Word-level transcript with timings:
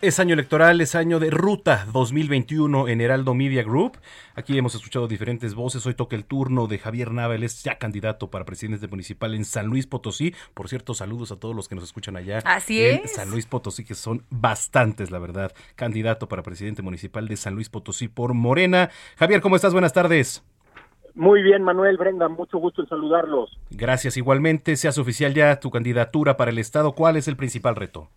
Es 0.00 0.20
año 0.20 0.34
electoral, 0.34 0.80
es 0.80 0.94
año 0.94 1.18
de 1.18 1.28
Ruta 1.28 1.84
2021 1.92 2.86
en 2.86 3.00
Heraldo 3.00 3.34
Media 3.34 3.64
Group. 3.64 3.96
Aquí 4.36 4.56
hemos 4.56 4.76
escuchado 4.76 5.08
diferentes 5.08 5.56
voces. 5.56 5.84
Hoy 5.86 5.94
toca 5.94 6.14
el 6.14 6.24
turno 6.24 6.68
de 6.68 6.78
Javier 6.78 7.10
Nava, 7.10 7.34
él 7.34 7.42
es 7.42 7.64
ya 7.64 7.78
candidato 7.78 8.30
para 8.30 8.44
presidente 8.44 8.86
municipal 8.86 9.34
en 9.34 9.44
San 9.44 9.66
Luis 9.66 9.88
Potosí. 9.88 10.36
Por 10.54 10.68
cierto, 10.68 10.94
saludos 10.94 11.32
a 11.32 11.40
todos 11.40 11.56
los 11.56 11.66
que 11.66 11.74
nos 11.74 11.82
escuchan 11.82 12.16
allá. 12.16 12.38
Así 12.44 12.80
en 12.80 13.00
es. 13.06 13.14
San 13.16 13.28
Luis 13.32 13.46
Potosí, 13.46 13.84
que 13.84 13.96
son 13.96 14.22
bastantes, 14.30 15.10
la 15.10 15.18
verdad. 15.18 15.52
Candidato 15.74 16.28
para 16.28 16.44
presidente 16.44 16.80
municipal 16.80 17.26
de 17.26 17.36
San 17.36 17.56
Luis 17.56 17.68
Potosí 17.68 18.06
por 18.06 18.34
Morena. 18.34 18.90
Javier, 19.16 19.40
¿cómo 19.40 19.56
estás? 19.56 19.72
Buenas 19.72 19.94
tardes. 19.94 20.44
Muy 21.16 21.42
bien, 21.42 21.64
Manuel 21.64 21.96
Brenda, 21.96 22.28
mucho 22.28 22.58
gusto 22.58 22.82
en 22.82 22.88
saludarlos. 22.88 23.58
Gracias. 23.70 24.16
Igualmente, 24.16 24.76
seas 24.76 24.96
oficial 24.96 25.34
ya 25.34 25.58
tu 25.58 25.72
candidatura 25.72 26.36
para 26.36 26.52
el 26.52 26.58
Estado. 26.58 26.92
¿Cuál 26.92 27.16
es 27.16 27.26
el 27.26 27.36
principal 27.36 27.74
reto? 27.74 28.08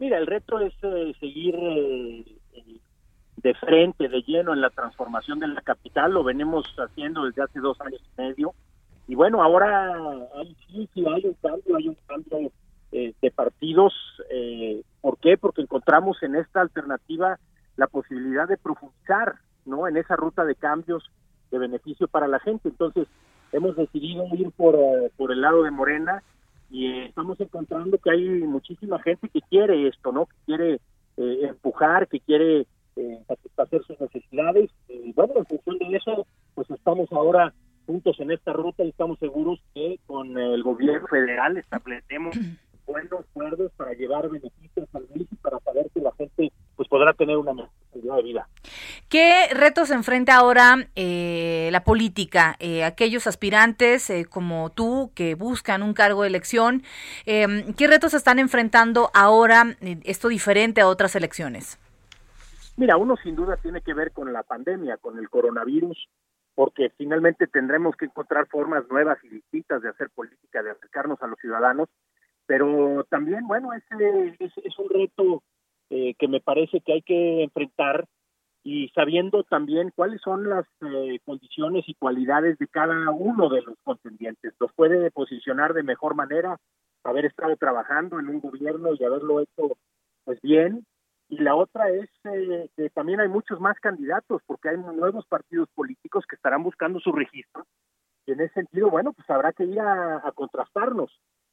Mira, 0.00 0.16
el 0.16 0.26
reto 0.26 0.58
es 0.58 0.72
eh, 0.82 1.12
seguir 1.20 1.54
eh, 1.54 2.24
de 3.36 3.54
frente, 3.54 4.08
de 4.08 4.22
lleno 4.22 4.54
en 4.54 4.62
la 4.62 4.70
transformación 4.70 5.38
de 5.38 5.48
la 5.48 5.60
capital, 5.60 6.12
lo 6.12 6.24
venimos 6.24 6.64
haciendo 6.78 7.26
desde 7.26 7.42
hace 7.42 7.60
dos 7.60 7.78
años 7.82 8.00
y 8.02 8.22
medio. 8.22 8.54
Y 9.08 9.14
bueno, 9.14 9.42
ahora 9.42 9.92
hay, 10.36 10.56
sí, 10.66 10.88
sí, 10.94 11.04
hay 11.06 11.26
un 11.26 11.34
cambio, 11.34 11.76
hay 11.76 11.88
un 11.88 11.96
cambio 12.06 12.50
eh, 12.92 13.12
de 13.20 13.30
partidos. 13.30 13.92
Eh, 14.30 14.82
¿Por 15.02 15.18
qué? 15.18 15.36
Porque 15.36 15.60
encontramos 15.60 16.22
en 16.22 16.34
esta 16.34 16.62
alternativa 16.62 17.38
la 17.76 17.86
posibilidad 17.86 18.48
de 18.48 18.56
profundizar, 18.56 19.34
¿no? 19.66 19.86
En 19.86 19.98
esa 19.98 20.16
ruta 20.16 20.46
de 20.46 20.54
cambios 20.54 21.10
de 21.50 21.58
beneficio 21.58 22.08
para 22.08 22.26
la 22.26 22.38
gente. 22.38 22.70
Entonces, 22.70 23.06
hemos 23.52 23.76
decidido 23.76 24.26
ir 24.34 24.50
por, 24.52 24.76
eh, 24.76 25.10
por 25.18 25.30
el 25.30 25.42
lado 25.42 25.62
de 25.62 25.70
Morena 25.70 26.22
y 26.70 27.00
estamos 27.00 27.40
encontrando 27.40 27.98
que 27.98 28.10
hay 28.10 28.28
muchísima 28.28 29.00
gente 29.02 29.28
que 29.28 29.40
quiere 29.42 29.88
esto, 29.88 30.12
¿no? 30.12 30.26
Que 30.26 30.36
quiere 30.46 30.74
eh, 31.16 31.38
empujar, 31.42 32.06
que 32.08 32.20
quiere 32.20 32.66
eh, 32.96 33.18
satisfacer 33.26 33.82
sus 33.84 34.00
necesidades. 34.00 34.70
Y 34.88 35.12
bueno, 35.12 35.34
en 35.36 35.46
función 35.46 35.78
de 35.78 35.96
eso, 35.96 36.26
pues 36.54 36.70
estamos 36.70 37.10
ahora 37.12 37.52
juntos 37.86 38.18
en 38.20 38.30
esta 38.30 38.52
ruta 38.52 38.84
y 38.84 38.90
estamos 38.90 39.18
seguros 39.18 39.60
que 39.74 39.98
con 40.06 40.38
el 40.38 40.62
gobierno 40.62 41.06
federal 41.08 41.56
establecemos 41.56 42.36
buenos 42.86 43.20
acuerdos 43.20 43.72
para 43.76 43.92
llevar 43.94 44.28
beneficios 44.28 44.88
al 44.92 45.04
país 45.04 45.26
y 45.30 45.36
para 45.36 45.58
saber 45.60 45.90
que 45.92 46.00
la 46.00 46.12
gente 46.12 46.52
pues 46.76 46.88
podrá 46.88 47.12
tener 47.12 47.36
una 47.36 47.52
mejor 47.52 47.70
calidad 47.92 48.16
de 48.16 48.22
vida. 48.22 48.48
¿Qué 49.08 49.48
retos 49.52 49.90
enfrenta 49.90 50.36
ahora 50.36 50.86
eh, 50.94 51.68
la 51.72 51.82
política? 51.82 52.56
Eh, 52.60 52.84
aquellos 52.84 53.26
aspirantes 53.26 54.10
eh, 54.10 54.26
como 54.28 54.70
tú 54.70 55.10
que 55.14 55.34
buscan 55.34 55.82
un 55.82 55.94
cargo 55.94 56.22
de 56.22 56.28
elección, 56.28 56.82
eh, 57.26 57.64
¿qué 57.76 57.88
retos 57.88 58.14
están 58.14 58.38
enfrentando 58.38 59.10
ahora 59.14 59.76
eh, 59.80 59.98
esto 60.04 60.28
diferente 60.28 60.80
a 60.80 60.88
otras 60.88 61.16
elecciones? 61.16 61.78
Mira, 62.76 62.96
uno 62.96 63.16
sin 63.22 63.34
duda 63.34 63.56
tiene 63.56 63.80
que 63.80 63.94
ver 63.94 64.12
con 64.12 64.32
la 64.32 64.42
pandemia, 64.42 64.96
con 64.96 65.18
el 65.18 65.28
coronavirus, 65.28 66.08
porque 66.54 66.90
finalmente 66.96 67.46
tendremos 67.46 67.96
que 67.96 68.06
encontrar 68.06 68.46
formas 68.46 68.84
nuevas 68.88 69.18
y 69.24 69.28
distintas 69.28 69.82
de 69.82 69.88
hacer 69.88 70.10
política, 70.10 70.62
de 70.62 70.70
acercarnos 70.70 71.20
a 71.22 71.26
los 71.26 71.38
ciudadanos, 71.40 71.88
pero 72.46 73.04
también, 73.10 73.46
bueno, 73.46 73.72
es 73.72 73.82
un 74.78 74.88
reto 74.88 75.42
eh, 75.92 76.14
que 76.14 76.28
me 76.28 76.40
parece 76.40 76.80
que 76.80 76.92
hay 76.92 77.02
que 77.02 77.42
enfrentar 77.42 78.06
y 78.62 78.88
sabiendo 78.90 79.42
también 79.44 79.90
cuáles 79.94 80.20
son 80.20 80.48
las 80.48 80.66
eh, 80.82 81.18
condiciones 81.24 81.84
y 81.88 81.94
cualidades 81.94 82.58
de 82.58 82.68
cada 82.68 83.10
uno 83.10 83.48
de 83.48 83.62
los 83.62 83.76
contendientes. 83.82 84.54
Los 84.60 84.72
puede 84.74 85.10
posicionar 85.10 85.72
de 85.72 85.82
mejor 85.82 86.14
manera, 86.14 86.58
haber 87.04 87.24
estado 87.24 87.56
trabajando 87.56 88.20
en 88.20 88.28
un 88.28 88.40
gobierno 88.40 88.90
y 88.92 89.04
haberlo 89.04 89.40
hecho 89.40 89.76
pues 90.24 90.40
bien. 90.42 90.84
Y 91.28 91.38
la 91.38 91.54
otra 91.54 91.88
es 91.90 92.10
eh, 92.24 92.68
que 92.76 92.90
también 92.90 93.20
hay 93.20 93.28
muchos 93.28 93.60
más 93.60 93.78
candidatos, 93.78 94.42
porque 94.46 94.70
hay 94.70 94.76
nuevos 94.76 95.24
partidos 95.26 95.68
políticos 95.74 96.24
que 96.28 96.36
estarán 96.36 96.62
buscando 96.62 96.98
su 97.00 97.12
registro. 97.12 97.64
Y 98.26 98.32
en 98.32 98.40
ese 98.40 98.54
sentido, 98.54 98.90
bueno, 98.90 99.12
pues 99.12 99.30
habrá 99.30 99.52
que 99.52 99.64
ir 99.64 99.80
a, 99.80 100.16
a 100.26 100.32
contrastarnos 100.32 101.10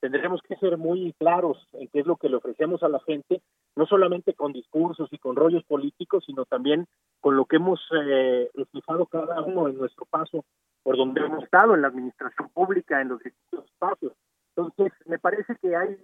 tendremos 0.00 0.40
que 0.42 0.56
ser 0.56 0.78
muy 0.78 1.14
claros 1.18 1.68
en 1.74 1.88
qué 1.88 2.00
es 2.00 2.06
lo 2.06 2.16
que 2.16 2.28
le 2.28 2.36
ofrecemos 2.36 2.82
a 2.82 2.88
la 2.88 3.00
gente, 3.00 3.42
no 3.76 3.86
solamente 3.86 4.34
con 4.34 4.52
discursos 4.52 5.08
y 5.12 5.18
con 5.18 5.36
rollos 5.36 5.64
políticos, 5.64 6.24
sino 6.26 6.44
también 6.44 6.86
con 7.20 7.36
lo 7.36 7.44
que 7.44 7.56
hemos 7.56 7.80
eh, 7.92 8.50
reflejado 8.54 9.06
cada 9.06 9.42
uno 9.42 9.68
en 9.68 9.78
nuestro 9.78 10.06
paso 10.06 10.44
por 10.82 10.96
donde 10.96 11.20
hemos 11.20 11.44
estado 11.44 11.74
en 11.74 11.82
la 11.82 11.88
administración 11.88 12.48
pública, 12.50 13.00
en 13.00 13.08
los 13.08 13.22
distintos 13.22 13.66
espacios. 13.66 14.12
Entonces, 14.56 14.92
me 15.06 15.18
parece 15.18 15.54
que 15.56 15.76
hay 15.76 15.96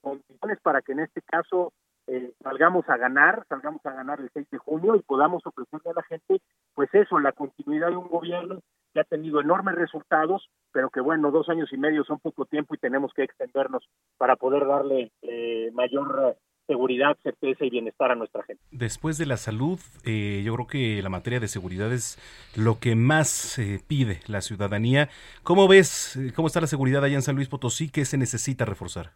condiciones 0.00 0.60
para 0.60 0.82
que 0.82 0.92
en 0.92 1.00
este 1.00 1.22
caso 1.22 1.72
eh, 2.06 2.32
salgamos 2.42 2.88
a 2.88 2.96
ganar, 2.96 3.44
salgamos 3.48 3.84
a 3.84 3.92
ganar 3.92 4.20
el 4.20 4.30
6 4.32 4.48
de 4.50 4.58
junio 4.58 4.94
y 4.96 5.02
podamos 5.02 5.44
ofrecerle 5.46 5.90
a 5.90 5.94
la 5.94 6.02
gente, 6.02 6.40
pues 6.74 6.88
eso, 6.94 7.18
la 7.18 7.32
continuidad 7.32 7.88
de 7.88 7.96
un 7.96 8.08
gobierno 8.08 8.60
que 8.98 9.02
ha 9.02 9.04
tenido 9.04 9.40
enormes 9.40 9.76
resultados, 9.76 10.48
pero 10.72 10.90
que 10.90 11.00
bueno, 11.00 11.30
dos 11.30 11.48
años 11.48 11.72
y 11.72 11.76
medio 11.76 12.02
son 12.04 12.18
poco 12.18 12.46
tiempo 12.46 12.74
y 12.74 12.78
tenemos 12.78 13.12
que 13.14 13.22
extendernos 13.22 13.88
para 14.16 14.34
poder 14.34 14.66
darle 14.66 15.12
eh, 15.22 15.70
mayor 15.72 16.34
eh, 16.34 16.38
seguridad, 16.66 17.16
certeza 17.22 17.64
y 17.64 17.70
bienestar 17.70 18.10
a 18.10 18.16
nuestra 18.16 18.42
gente. 18.42 18.62
Después 18.72 19.16
de 19.16 19.26
la 19.26 19.36
salud, 19.36 19.78
eh, 20.04 20.42
yo 20.44 20.54
creo 20.54 20.66
que 20.66 21.02
la 21.02 21.10
materia 21.10 21.38
de 21.38 21.46
seguridad 21.46 21.92
es 21.92 22.18
lo 22.56 22.80
que 22.80 22.96
más 22.96 23.58
eh, 23.58 23.80
pide 23.86 24.20
la 24.26 24.40
ciudadanía. 24.40 25.08
¿Cómo 25.44 25.68
ves, 25.68 26.16
eh, 26.16 26.32
cómo 26.34 26.48
está 26.48 26.60
la 26.60 26.66
seguridad 26.66 27.04
allá 27.04 27.14
en 27.14 27.22
San 27.22 27.36
Luis 27.36 27.48
Potosí? 27.48 27.88
¿Qué 27.88 28.04
se 28.04 28.18
necesita 28.18 28.64
reforzar? 28.64 29.12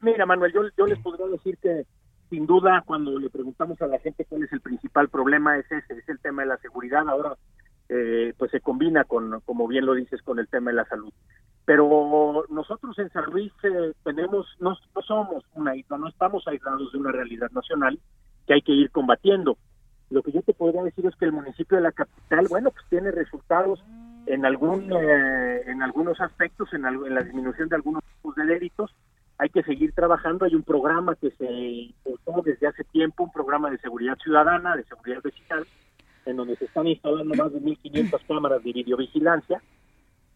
Mira, 0.00 0.26
Manuel, 0.26 0.52
yo, 0.52 0.62
yo 0.76 0.86
les 0.86 0.98
podría 0.98 1.26
decir 1.26 1.56
que 1.58 1.86
sin 2.30 2.46
duda 2.46 2.82
cuando 2.84 3.16
le 3.18 3.30
preguntamos 3.30 3.80
a 3.80 3.86
la 3.86 3.98
gente 4.00 4.24
cuál 4.24 4.42
es 4.42 4.52
el 4.52 4.60
principal 4.60 5.08
problema 5.08 5.56
es 5.56 5.70
ese, 5.70 5.94
es 5.94 6.08
el 6.08 6.18
tema 6.18 6.42
de 6.42 6.48
la 6.48 6.58
seguridad. 6.58 7.08
Ahora 7.08 7.36
eh, 7.96 8.34
pues 8.36 8.50
se 8.50 8.60
combina 8.60 9.04
con, 9.04 9.40
como 9.42 9.68
bien 9.68 9.86
lo 9.86 9.94
dices, 9.94 10.20
con 10.22 10.40
el 10.40 10.48
tema 10.48 10.72
de 10.72 10.78
la 10.78 10.84
salud. 10.86 11.12
Pero 11.64 12.44
nosotros 12.48 12.98
en 12.98 13.08
San 13.10 13.30
Luis 13.30 13.52
eh, 13.62 13.92
tenemos, 14.02 14.46
no, 14.58 14.76
no 14.94 15.02
somos 15.02 15.44
una 15.54 15.72
no 15.96 16.08
estamos 16.08 16.46
aislados 16.48 16.92
de 16.92 16.98
una 16.98 17.12
realidad 17.12 17.50
nacional 17.52 17.98
que 18.46 18.54
hay 18.54 18.62
que 18.62 18.72
ir 18.72 18.90
combatiendo. 18.90 19.56
Lo 20.10 20.22
que 20.22 20.32
yo 20.32 20.42
te 20.42 20.54
podría 20.54 20.82
decir 20.82 21.06
es 21.06 21.14
que 21.16 21.24
el 21.24 21.32
municipio 21.32 21.76
de 21.76 21.84
la 21.84 21.92
capital, 21.92 22.46
bueno, 22.50 22.70
pues 22.72 22.84
tiene 22.90 23.12
resultados 23.12 23.82
en 24.26 24.44
algún 24.44 24.92
eh, 24.92 25.62
en 25.66 25.82
algunos 25.82 26.20
aspectos, 26.20 26.72
en, 26.74 26.84
en 26.84 27.14
la 27.14 27.22
disminución 27.22 27.68
de 27.68 27.76
algunos 27.76 28.02
tipos 28.04 28.34
de 28.34 28.44
delitos. 28.44 28.94
Hay 29.38 29.50
que 29.50 29.62
seguir 29.62 29.92
trabajando. 29.92 30.44
Hay 30.44 30.54
un 30.54 30.62
programa 30.64 31.14
que 31.14 31.30
se 31.30 31.50
impulsó 31.50 32.42
desde 32.44 32.66
hace 32.66 32.84
tiempo, 32.84 33.24
un 33.24 33.32
programa 33.32 33.70
de 33.70 33.78
seguridad 33.78 34.18
ciudadana, 34.18 34.76
de 34.76 34.84
seguridad 34.84 35.22
vecinal, 35.22 35.64
en 36.26 36.36
donde 36.36 36.56
se 36.56 36.66
están 36.66 36.86
instalando 36.86 37.34
más 37.34 37.52
de 37.52 37.60
1.500 37.60 38.26
cámaras 38.26 38.62
de 38.62 38.72
videovigilancia. 38.72 39.62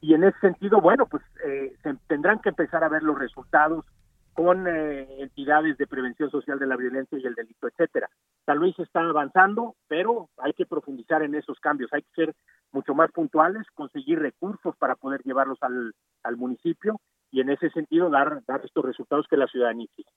Y 0.01 0.15
en 0.15 0.25
ese 0.25 0.39
sentido, 0.41 0.81
bueno, 0.81 1.07
pues 1.07 1.23
eh, 1.45 1.75
se 1.83 1.95
tendrán 2.07 2.39
que 2.41 2.51
empezar 2.51 2.85
a 2.85 2.89
ver 2.89 3.03
los 3.03 3.19
resultados 3.19 3.85
con 4.33 4.69
eh, 4.69 5.21
entidades 5.21 5.77
de 5.79 5.89
prevención 5.89 6.31
social 6.31 6.61
de 6.61 6.67
la 6.67 6.77
violencia 6.77 7.19
y 7.19 7.27
el 7.27 7.35
delito, 7.35 7.67
etcétera. 7.67 8.09
San 8.47 8.59
Luis 8.59 8.79
está 8.79 9.01
avanzando, 9.01 9.75
pero 9.89 10.29
hay 10.39 10.53
que 10.53 10.65
profundizar 10.65 11.23
en 11.25 11.35
esos 11.35 11.59
cambios, 11.59 11.93
hay 11.93 12.03
que 12.03 12.25
ser 12.27 12.35
mucho 12.71 12.95
más 12.95 13.11
puntuales, 13.11 13.67
conseguir 13.75 14.21
recursos 14.21 14.77
para 14.77 14.95
poder 14.95 15.23
llevarlos 15.25 15.59
al, 15.61 15.93
al 16.23 16.37
municipio 16.37 17.01
y 17.33 17.41
en 17.41 17.51
ese 17.51 17.69
sentido 17.71 18.11
dar, 18.11 18.43
dar 18.47 18.65
estos 18.65 18.85
resultados 18.85 19.27
que 19.29 19.37
la 19.37 19.49
ciudadanía 19.49 19.87
exige. 19.87 20.11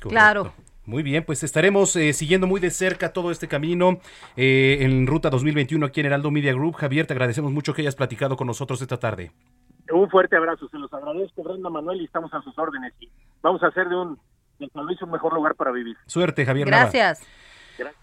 Claro. 0.00 0.52
Muy 0.90 1.04
bien, 1.04 1.22
pues 1.24 1.44
estaremos 1.44 1.94
eh, 1.94 2.12
siguiendo 2.12 2.48
muy 2.48 2.58
de 2.58 2.68
cerca 2.70 3.12
todo 3.12 3.30
este 3.30 3.46
camino 3.46 4.00
eh, 4.36 4.78
en 4.80 5.06
Ruta 5.06 5.30
2021 5.30 5.86
aquí 5.86 6.00
en 6.00 6.06
Heraldo 6.06 6.32
Media 6.32 6.52
Group. 6.52 6.74
Javier, 6.74 7.06
te 7.06 7.12
agradecemos 7.12 7.52
mucho 7.52 7.72
que 7.72 7.82
hayas 7.82 7.94
platicado 7.94 8.36
con 8.36 8.48
nosotros 8.48 8.82
esta 8.82 8.96
tarde. 8.96 9.30
Un 9.92 10.10
fuerte 10.10 10.34
abrazo, 10.34 10.68
se 10.68 10.78
los 10.78 10.92
agradezco, 10.92 11.44
Brenda 11.44 11.70
Manuel, 11.70 12.00
y 12.00 12.06
estamos 12.06 12.34
a 12.34 12.42
sus 12.42 12.58
órdenes. 12.58 12.92
Y 12.98 13.08
vamos 13.40 13.62
a 13.62 13.68
hacer 13.68 13.88
de 13.88 13.94
un 13.94 14.18
de 14.58 14.68
San 14.70 14.84
Luis 14.84 15.00
un 15.00 15.12
mejor 15.12 15.32
lugar 15.32 15.54
para 15.54 15.70
vivir. 15.70 15.96
Suerte, 16.06 16.44
Javier 16.44 16.68
Nava. 16.68 16.90
Gracias. 16.90 17.22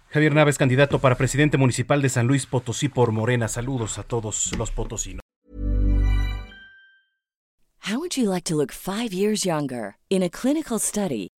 Javier 0.07 0.33
Nava 0.33 0.49
es 0.49 0.57
candidato 0.57 0.99
para 0.99 1.15
presidente 1.15 1.57
municipal 1.57 2.01
de 2.01 2.07
San 2.07 2.25
Luis 2.25 2.45
Potosí 2.45 2.87
por 2.87 3.11
Morena. 3.11 3.49
Saludos 3.49 3.97
a 3.97 4.03
todos 4.03 4.57
los 4.57 4.71
potosinos. 4.71 5.19
How 7.87 7.99
would 7.99 8.17
you 8.17 8.29
like 8.29 8.43
to 8.45 8.55
look 8.57 8.73
five 8.73 9.13
years 9.13 9.45
younger? 9.45 9.95
In 10.09 10.21
a 10.21 10.29
clinical 10.29 10.77
study, 10.77 11.29